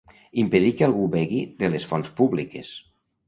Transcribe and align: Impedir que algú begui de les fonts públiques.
Impedir 0.43 0.71
que 0.77 0.85
algú 0.87 1.03
begui 1.17 1.43
de 1.61 1.69
les 1.73 1.87
fonts 1.91 2.11
públiques. 2.21 2.73